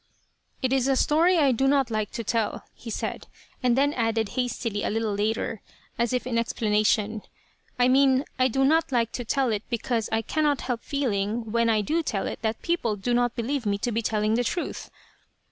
[0.63, 3.27] "It is a story I do not like to tell," he said,
[3.61, 5.61] and then added hastily a little later,
[5.99, 7.21] as if in explanation,
[7.77, 11.69] "I mean I do not like to tell it because I cannot help feeling, when
[11.69, 14.89] I do tell it, that people do not believe me to be telling the truth.